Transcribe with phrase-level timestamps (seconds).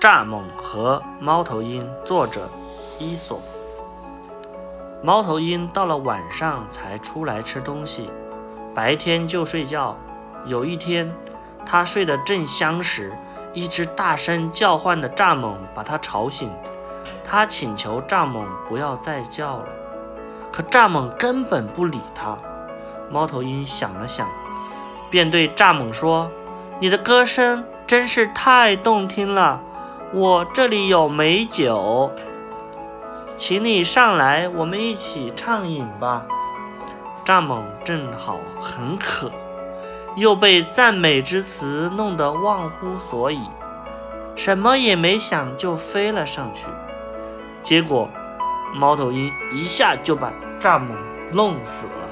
[0.00, 2.48] 蚱蜢和猫头鹰，作者
[3.00, 3.42] 伊索。
[5.02, 8.08] 猫头鹰到了晚上才出来吃东西，
[8.72, 9.96] 白天就睡觉。
[10.46, 11.12] 有一天，
[11.66, 13.12] 它睡得正香时，
[13.52, 16.48] 一只大声叫唤的蚱蜢把它吵醒。
[17.24, 19.66] 它请求蚱蜢不要再叫了，
[20.52, 22.38] 可蚱蜢根本不理它。
[23.10, 24.28] 猫头鹰想了想，
[25.10, 26.30] 便对蚱蜢说
[26.78, 29.62] ：“你的歌声真是太动听了。”
[30.14, 32.10] 我这里有美酒，
[33.36, 36.24] 请你上来，我们一起畅饮吧。
[37.26, 39.30] 蚱蜢正好很渴，
[40.16, 43.38] 又被赞美之词弄得忘乎所以，
[44.34, 46.64] 什么也没想就飞了上去。
[47.62, 48.08] 结果，
[48.74, 50.88] 猫头鹰一下就把蚱蜢
[51.32, 52.07] 弄死了。